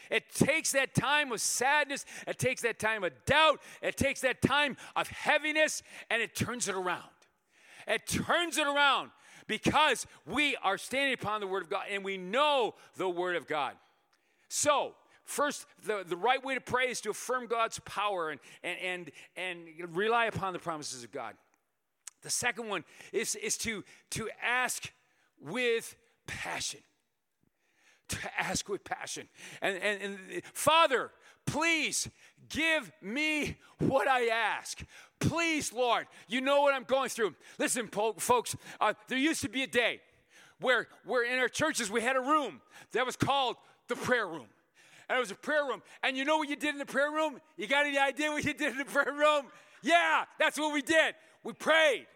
[0.10, 4.42] It takes that time of sadness, it takes that time of doubt, it takes that
[4.42, 7.04] time of heaviness, and it turns it around.
[7.88, 9.12] It turns it around
[9.48, 13.48] because we are standing upon the Word of God and we know the Word of
[13.48, 13.74] God.
[14.50, 18.78] So, first, the, the right way to pray is to affirm God's power and, and,
[18.84, 21.36] and, and rely upon the promises of God.
[22.24, 22.84] The second one
[23.14, 24.92] is, is to, to ask
[25.42, 26.82] with passion.
[28.10, 29.28] To ask with passion.
[29.62, 31.12] And, and, and Father,
[31.46, 32.10] please
[32.50, 34.80] give me what I ask.
[35.20, 37.36] Please, Lord, you know what I'm going through.
[37.58, 40.00] Listen, folks, uh, there used to be a day
[40.60, 42.62] where, where in our churches we had a room
[42.94, 44.48] that was called the prayer room.
[45.10, 45.82] And it was a prayer room.
[46.04, 47.40] And you know what you did in the prayer room?
[47.56, 49.46] You got any idea what you did in the prayer room?
[49.82, 51.16] Yeah, that's what we did.
[51.44, 52.08] We prayed.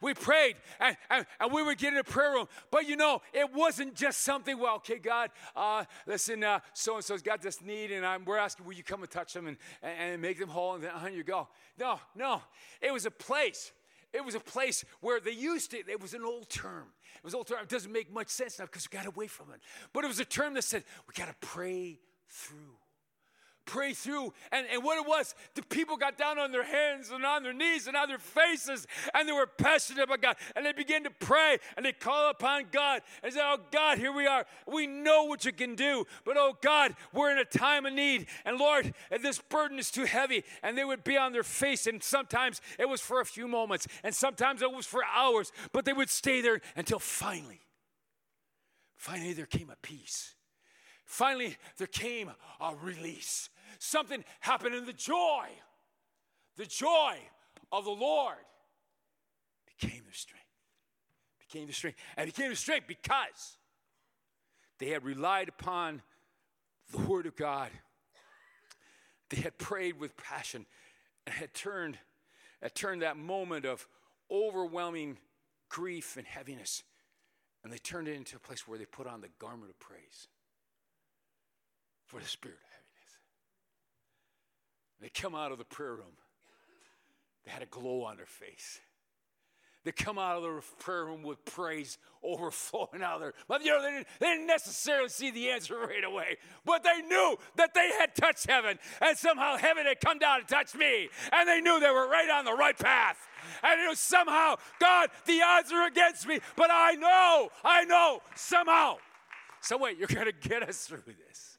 [0.00, 2.46] We prayed and, and, and, we would get in a prayer room.
[2.70, 7.22] But you know, it wasn't just something, well, okay, God, uh, listen, so and so's
[7.22, 10.12] got this need, and I'm, we're asking, will you come and touch them and, and,
[10.12, 10.74] and make them whole?
[10.74, 11.48] And then on you go.
[11.78, 12.42] No, no.
[12.80, 13.72] It was a place.
[14.12, 15.88] It was a place where they used it.
[15.88, 16.86] It was an old term.
[17.16, 17.58] It was an old term.
[17.62, 19.60] It doesn't make much sense now because we got away from it.
[19.92, 22.76] But it was a term that said, we got to pray through
[23.66, 24.32] pray through.
[24.52, 27.52] And, and what it was, the people got down on their hands and on their
[27.52, 30.36] knees and on their faces, and they were passionate about God.
[30.54, 34.12] And they began to pray and they call upon God and say, Oh God, here
[34.12, 34.46] we are.
[34.66, 38.26] We know what you can do, but oh God, we're in a time of need.
[38.44, 40.44] And Lord, this burden is too heavy.
[40.62, 43.86] And they would be on their face, and sometimes it was for a few moments,
[44.02, 47.60] and sometimes it was for hours, but they would stay there until finally,
[48.96, 50.34] finally, there came a peace.
[51.04, 53.48] Finally, there came a release
[53.78, 55.46] something happened in the joy.
[56.56, 57.16] The joy
[57.72, 58.36] of the Lord
[59.66, 60.44] became their strength.
[61.38, 61.98] Became their strength.
[62.16, 63.58] And became their strength because
[64.78, 66.02] they had relied upon
[66.92, 67.70] the Word of God.
[69.30, 70.66] They had prayed with passion
[71.26, 71.98] and had turned,
[72.62, 73.86] had turned that moment of
[74.30, 75.18] overwhelming
[75.68, 76.82] grief and heaviness,
[77.64, 80.28] and they turned it into a place where they put on the garment of praise.
[82.06, 82.58] for the spirit.
[85.00, 86.16] They come out of the prayer room.
[87.44, 88.80] They had a glow on their face.
[89.86, 93.34] They come out of the prayer room with praise overflowing out of there.
[93.46, 97.02] But you know, they didn't, they didn't necessarily see the answer right away, but they
[97.02, 101.08] knew that they had touched heaven, and somehow heaven had come down and touched me,
[101.32, 103.16] and they knew they were right on the right path.
[103.62, 108.22] And it was somehow, God, the odds are against me, but I know, I know,
[108.34, 108.96] somehow,
[109.60, 111.58] some way, you're going to get us through this.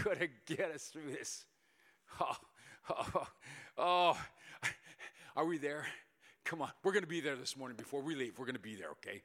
[0.00, 1.44] Going to get us through this.
[2.20, 2.36] Oh,
[2.90, 3.26] oh,
[3.76, 4.18] oh,
[5.36, 5.86] are we there?
[6.44, 8.38] Come on, we're going to be there this morning before we leave.
[8.38, 9.22] We're going to be there, okay?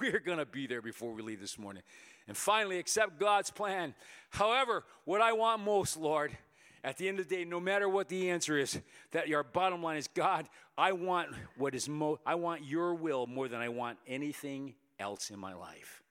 [0.00, 1.82] We're going to be there before we leave this morning.
[2.26, 3.94] And finally, accept God's plan.
[4.30, 6.36] However, what I want most, Lord,
[6.82, 8.80] at the end of the day, no matter what the answer is,
[9.12, 13.26] that your bottom line is God, I want what is mo- I want your will
[13.26, 16.02] more than I want anything else in my life.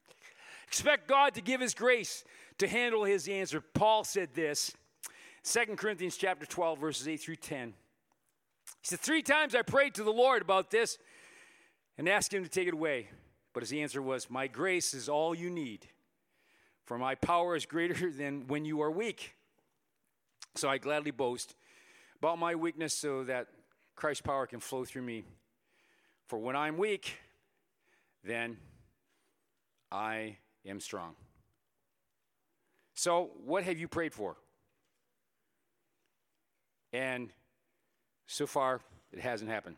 [0.68, 2.24] Expect God to give his grace
[2.58, 3.62] to handle his answer.
[3.62, 4.74] Paul said this,
[5.44, 7.70] 2 Corinthians chapter 12, verses 8 through 10.
[7.70, 10.98] He said, Three times I prayed to the Lord about this
[11.98, 13.10] and asked him to take it away.
[13.54, 15.86] But his answer was, My grace is all you need,
[16.86, 19.36] for my power is greater than when you are weak.
[20.56, 21.56] So I gladly boast
[22.20, 23.48] about my weakness so that
[23.96, 25.24] Christ's power can flow through me.
[26.28, 27.18] For when I'm weak,
[28.24, 28.58] then
[29.92, 31.16] I am strong.
[32.96, 34.38] So, what have you prayed for?
[36.94, 37.32] And
[38.28, 38.80] so far,
[39.12, 39.76] it hasn't happened.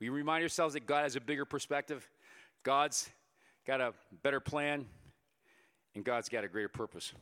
[0.00, 2.06] We remind ourselves that God has a bigger perspective,
[2.64, 3.08] God's
[3.66, 4.84] got a better plan,
[5.94, 7.12] and God's got a greater purpose.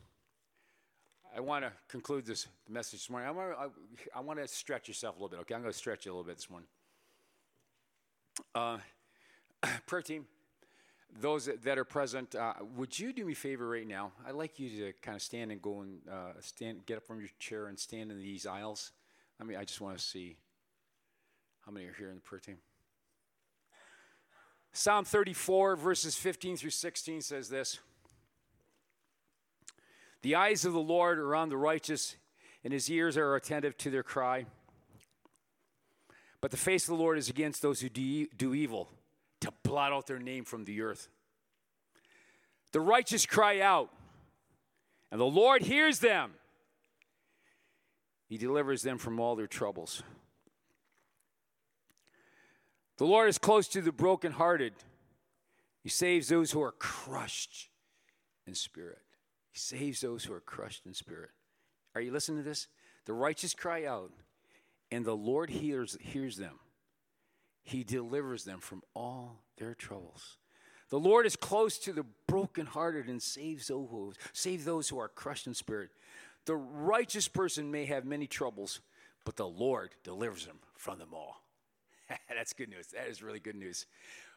[1.35, 3.27] I want to conclude this message this morning.
[3.27, 5.55] I want, to, I, I want to stretch yourself a little bit, okay?
[5.55, 6.67] I'm going to stretch you a little bit this morning.
[8.53, 8.77] Uh,
[9.87, 10.25] prayer team,
[11.19, 14.11] those that are present, uh, would you do me a favor right now?
[14.27, 17.19] I'd like you to kind of stand and go and uh, stand, get up from
[17.19, 18.91] your chair and stand in these aisles.
[19.39, 20.37] I mean, I just want to see
[21.65, 22.57] how many are here in the prayer team.
[24.71, 27.79] Psalm 34, verses 15 through 16 says this
[30.23, 32.15] The eyes of the Lord are on the righteous,
[32.63, 34.45] and his ears are attentive to their cry.
[36.41, 38.89] But the face of the Lord is against those who do evil,
[39.73, 41.07] blot out their name from the earth.
[42.73, 43.89] The righteous cry out,
[45.11, 46.33] and the Lord hears them.
[48.27, 50.03] He delivers them from all their troubles.
[52.97, 54.73] The Lord is close to the brokenhearted.
[55.81, 57.69] He saves those who are crushed
[58.45, 59.01] in spirit.
[59.51, 61.31] He saves those who are crushed in spirit.
[61.95, 62.67] Are you listening to this?
[63.05, 64.11] The righteous cry out,
[64.91, 66.59] and the Lord hears, hears them.
[67.63, 70.37] He delivers them from all their troubles.
[70.89, 75.07] The Lord is close to the brokenhearted and saves those, who, save those who are
[75.07, 75.89] crushed in spirit.
[76.45, 78.81] The righteous person may have many troubles,
[79.25, 81.41] but the Lord delivers them from them all.
[82.29, 82.87] That's good news.
[82.87, 83.85] That is really good news.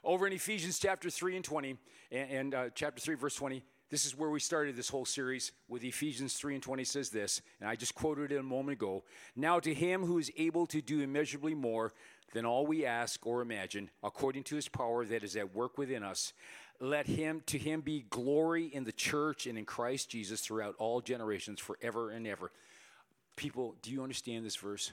[0.04, 1.76] Over in Ephesians chapter 3 and 20,
[2.12, 5.53] and, and uh, chapter 3, verse 20, this is where we started this whole series
[5.68, 9.05] with Ephesians 3 and 20 says this, and I just quoted it a moment ago.
[9.37, 11.92] Now to him who is able to do immeasurably more
[12.33, 16.03] than all we ask or imagine, according to his power that is at work within
[16.03, 16.33] us,
[16.81, 21.01] let him to him be glory in the church and in Christ Jesus throughout all
[21.01, 22.51] generations forever and ever.
[23.37, 24.90] People, do you understand this verse?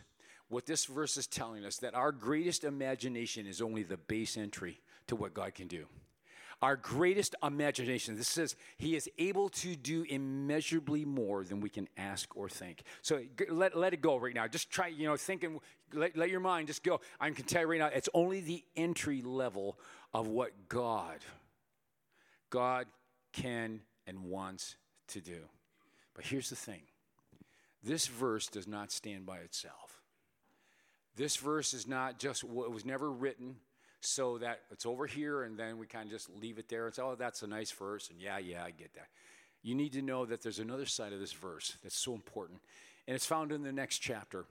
[0.49, 4.81] What this verse is telling us that our greatest imagination is only the base entry
[5.07, 5.87] to what God can do.
[6.63, 8.15] Our greatest imagination.
[8.15, 12.83] This says he is able to do immeasurably more than we can ask or think.
[13.01, 14.47] So let, let it go right now.
[14.47, 15.59] Just try, you know, thinking,
[15.91, 17.01] let, let your mind just go.
[17.19, 19.77] I can tell you right now, it's only the entry level
[20.13, 21.19] of what God
[22.49, 22.85] God
[23.33, 24.75] can and wants
[25.09, 25.39] to do.
[26.13, 26.83] But here's the thing
[27.83, 30.01] this verse does not stand by itself.
[31.17, 33.57] This verse is not just what was never written
[34.05, 37.01] so that it's over here and then we kind of just leave it there say,
[37.01, 38.09] oh, that's a nice verse.
[38.09, 39.07] And yeah, yeah, I get that.
[39.61, 42.59] You need to know that there's another side of this verse that's so important.
[43.07, 44.45] And it's found in the next chapter.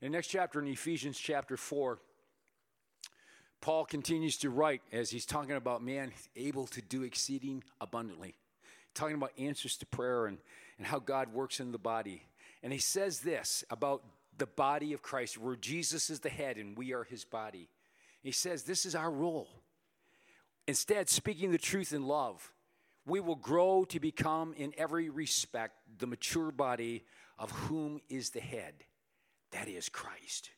[0.00, 1.98] In the next chapter, in Ephesians chapter 4,
[3.60, 8.34] Paul continues to write as he's talking about man able to do exceeding abundantly,
[8.94, 10.38] talking about answers to prayer and,
[10.76, 12.22] and how God works in the body.
[12.62, 14.02] And he says this about
[14.36, 17.68] the body of Christ, where Jesus is the head and we are his body.
[18.24, 19.48] He says, This is our role.
[20.66, 22.50] Instead, speaking the truth in love,
[23.06, 27.04] we will grow to become, in every respect, the mature body
[27.38, 28.72] of whom is the head.
[29.52, 30.50] That is Christ.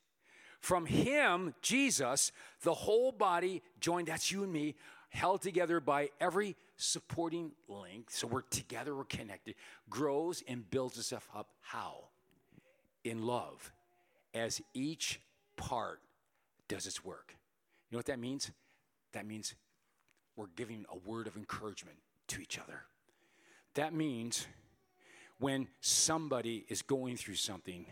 [0.61, 2.31] From him, Jesus,
[2.63, 4.77] the whole body joined, that's you and me,
[5.09, 9.57] held together by every supporting link, so we're together, we're connected,
[9.91, 11.49] grows and builds itself up.
[11.63, 12.05] How?
[13.03, 13.73] In love,
[14.35, 15.21] as each
[15.57, 16.01] part
[16.69, 17.37] does its work.
[17.89, 18.51] You know what that means?
[19.13, 19.55] That means
[20.37, 21.97] we're giving a word of encouragement
[22.29, 22.83] to each other.
[23.75, 24.47] That means
[25.39, 27.87] when somebody is going through something,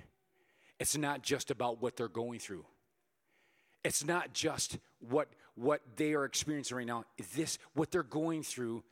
[0.80, 2.64] it's not just about what they're going through.
[3.84, 7.04] It's not just what what they are experiencing right now.
[7.34, 8.82] This what they're going through,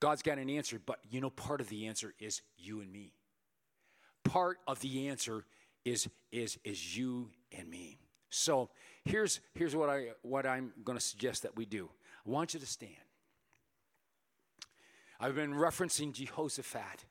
[0.00, 3.14] God's got an answer, but you know part of the answer is you and me.
[4.24, 5.44] Part of the answer
[5.84, 7.98] is is is you and me.
[8.34, 8.70] So,
[9.04, 11.88] here's here's what I what I'm going to suggest that we do.
[12.26, 12.92] I want you to stand.
[15.20, 17.04] I've been referencing Jehoshaphat.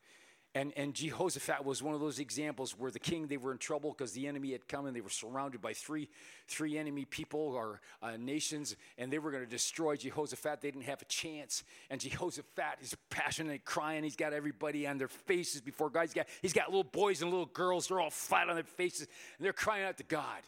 [0.55, 3.89] And, and Jehoshaphat was one of those examples where the king, they were in trouble
[3.89, 6.09] because the enemy had come and they were surrounded by three,
[6.47, 10.61] three enemy people or uh, nations, and they were going to destroy Jehoshaphat.
[10.61, 11.63] They didn't have a chance.
[11.89, 14.03] And Jehoshaphat is passionate, crying.
[14.03, 16.01] He's got everybody on their faces before God.
[16.01, 17.87] He's got, he's got little boys and little girls.
[17.87, 20.43] They're all flat on their faces, and they're crying out to God.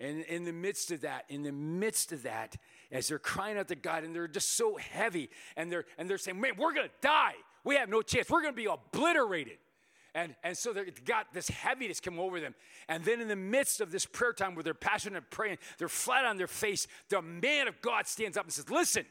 [0.00, 2.56] And in the midst of that, in the midst of that,
[2.90, 6.18] as they're crying out to God and they're just so heavy and they're and they're
[6.18, 7.34] saying, Man, we're gonna die.
[7.64, 8.28] We have no chance.
[8.28, 9.58] We're gonna be obliterated.
[10.14, 12.54] And, and so they got this heaviness come over them.
[12.86, 16.26] And then in the midst of this prayer time where they're passionate praying, they're flat
[16.26, 19.06] on their face, the man of God stands up and says, Listen,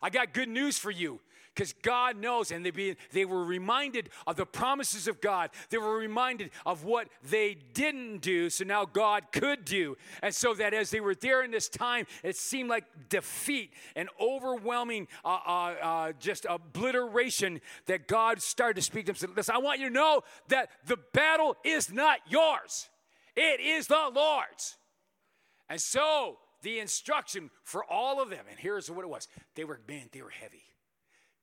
[0.00, 1.20] I got good news for you
[1.58, 5.50] because God knows, and they, be, they were reminded of the promises of God.
[5.70, 9.96] They were reminded of what they didn't do, so now God could do.
[10.22, 14.08] And so that as they were there in this time, it seemed like defeat and
[14.20, 19.16] overwhelming, uh, uh, uh, just obliteration, that God started to speak to them.
[19.16, 22.88] Said, Listen, I want you to know that the battle is not yours,
[23.34, 24.76] it is the Lord's.
[25.68, 29.80] And so the instruction for all of them, and here's what it was they were,
[29.88, 30.67] man, they were heavy.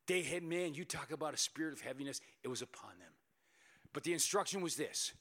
[0.08, 3.12] They had, man, you talk about a spirit of heaviness, it was upon them.
[3.94, 5.14] But the instruction was this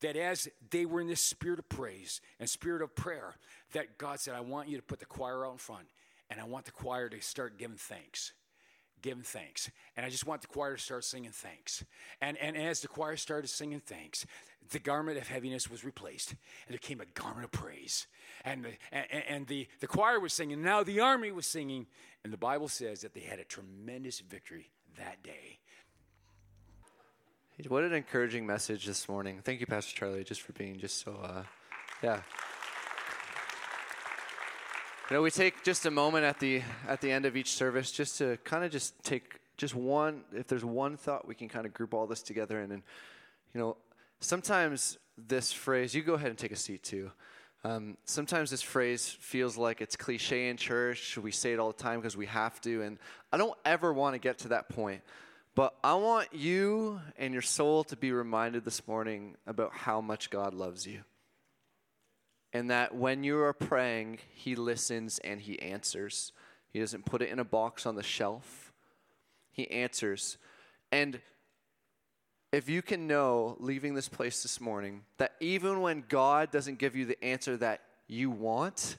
[0.00, 3.36] that as they were in this spirit of praise and spirit of prayer,
[3.72, 5.86] that God said, I want you to put the choir out in front,
[6.28, 8.32] and I want the choir to start giving thanks.
[9.04, 9.70] Giving thanks.
[9.98, 11.84] And I just want the choir to start singing thanks.
[12.22, 14.24] And, and as the choir started singing thanks,
[14.70, 18.06] the garment of heaviness was replaced, and there came a garment of praise.
[18.46, 21.86] And the, and, and the, the choir was singing, now the army was singing,
[22.24, 25.58] and the Bible says that they had a tremendous victory that day.
[27.68, 29.40] What an encouraging message this morning.
[29.44, 31.42] Thank you, Pastor Charlie, just for being just so, uh,
[32.02, 32.22] yeah.
[35.10, 37.92] You know, we take just a moment at the at the end of each service
[37.92, 40.22] just to kind of just take just one.
[40.32, 42.58] If there's one thought, we can kind of group all this together.
[42.58, 42.82] And, and
[43.52, 43.76] you know,
[44.20, 45.94] sometimes this phrase.
[45.94, 47.10] You go ahead and take a seat too.
[47.64, 51.18] Um, sometimes this phrase feels like it's cliche in church.
[51.18, 52.80] We say it all the time because we have to.
[52.80, 52.98] And
[53.30, 55.02] I don't ever want to get to that point.
[55.54, 60.30] But I want you and your soul to be reminded this morning about how much
[60.30, 61.02] God loves you.
[62.54, 66.32] And that when you are praying, He listens and He answers.
[66.72, 68.72] He doesn't put it in a box on the shelf,
[69.52, 70.38] He answers.
[70.90, 71.20] And
[72.52, 76.94] if you can know, leaving this place this morning, that even when God doesn't give
[76.94, 78.96] you the answer that you want,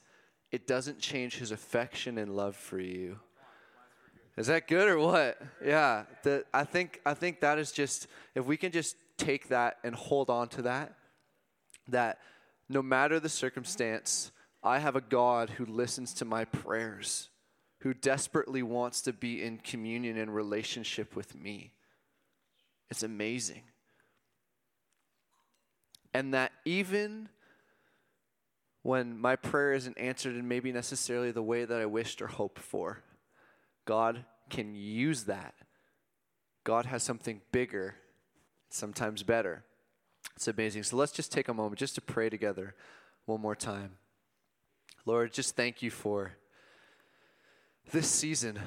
[0.52, 3.20] it doesn't change his affection and love for you.
[4.38, 5.42] Is that good or what?
[5.64, 9.78] Yeah, the, I think I think that is just if we can just take that
[9.84, 10.96] and hold on to that,
[11.88, 12.20] that
[12.70, 14.32] no matter the circumstance,
[14.64, 17.30] I have a God who listens to my prayers,
[17.82, 21.74] who desperately wants to be in communion and relationship with me.
[22.90, 23.64] It's amazing.
[26.14, 27.30] And that even
[28.82, 32.60] when my prayer isn't answered in maybe necessarily the way that I wished or hoped
[32.60, 33.04] for,
[33.86, 35.54] God can use that.
[36.64, 37.96] God has something bigger,
[38.70, 39.64] sometimes better.
[40.36, 40.84] It's amazing.
[40.84, 42.76] So let's just take a moment just to pray together
[43.26, 43.92] one more time.
[45.06, 46.34] Lord, just thank you for
[47.92, 48.60] this season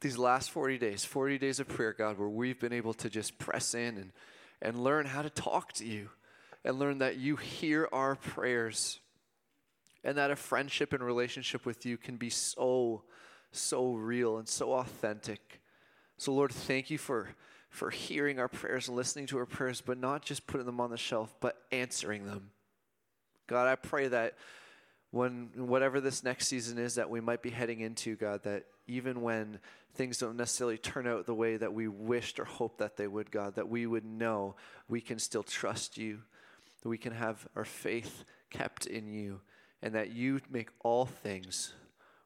[0.00, 3.38] these last 40 days, 40 days of prayer, God, where we've been able to just
[3.38, 4.12] press in and,
[4.60, 6.10] and learn how to talk to you
[6.64, 9.00] and learn that you hear our prayers
[10.04, 13.02] and that a friendship and relationship with you can be so,
[13.52, 15.60] so real and so authentic.
[16.18, 17.30] So, Lord, thank you for,
[17.68, 20.90] for hearing our prayers and listening to our prayers, but not just putting them on
[20.90, 22.50] the shelf, but answering them.
[23.46, 24.34] God, I pray that
[25.10, 29.22] when whatever this next season is that we might be heading into, God, that even
[29.22, 29.58] when
[29.94, 33.30] things don't necessarily turn out the way that we wished or hoped that they would,
[33.30, 34.56] God, that we would know
[34.88, 36.20] we can still trust you,
[36.82, 39.40] that we can have our faith kept in you,
[39.82, 41.72] and that you make all things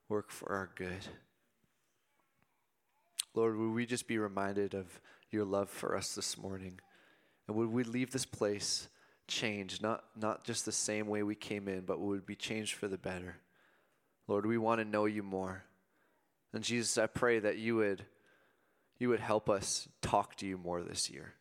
[0.08, 1.06] work for our good.
[3.34, 5.00] Lord, would we just be reminded of
[5.32, 6.80] your love for us this morning?
[7.46, 8.88] And would we leave this place
[9.26, 12.88] changed, not, not just the same way we came in, but would be changed for
[12.88, 13.36] the better?
[14.28, 15.64] Lord, we want to know you more.
[16.52, 18.04] And Jesus, I pray that you would,
[18.98, 21.34] you would help us talk to you more this year.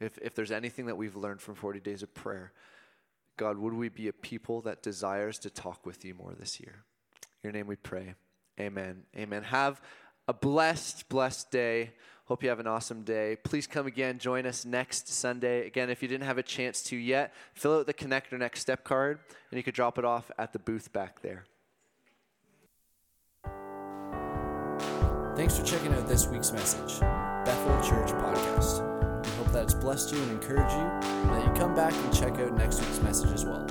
[0.00, 2.52] If, if there's anything that we've learned from 40 days of prayer,
[3.36, 6.84] God, would we be a people that desires to talk with you more this year?
[7.42, 8.14] In your name we pray.
[8.58, 9.04] Amen.
[9.16, 9.42] Amen.
[9.44, 9.80] Have
[10.28, 11.92] a blessed, blessed day.
[12.30, 13.36] Hope you have an awesome day.
[13.42, 14.20] Please come again.
[14.20, 15.66] Join us next Sunday.
[15.66, 18.60] Again, if you didn't have a chance to yet, fill out the Connect or Next
[18.60, 19.18] Step card,
[19.50, 21.44] and you could drop it off at the booth back there.
[25.34, 29.26] Thanks for checking out this week's message, Bethel Church Podcast.
[29.26, 32.14] We hope that it's blessed you and encouraged you, and that you come back and
[32.14, 33.66] check out next week's message as well.